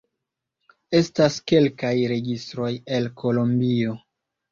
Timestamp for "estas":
0.99-1.35